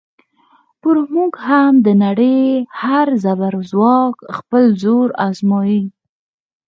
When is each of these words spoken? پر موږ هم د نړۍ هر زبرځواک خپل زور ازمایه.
پر 0.81 0.95
موږ 1.13 1.33
هم 1.47 1.73
د 1.85 1.87
نړۍ 2.03 2.41
هر 2.81 3.07
زبرځواک 3.23 4.15
خپل 4.37 4.63
زور 4.81 5.07
ازمایه. 5.27 5.81